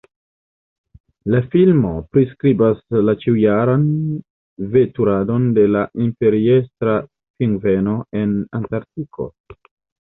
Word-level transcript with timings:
La 1.33 1.41
filmo 1.55 1.91
priskribas 2.15 2.81
la 3.09 3.15
ĉiujaran 3.25 3.85
veturadon 4.79 5.49
de 5.61 5.69
la 5.77 5.87
Imperiestra 6.09 6.99
pingveno 7.07 8.01
en 8.25 8.39
Antarkto. 8.63 9.33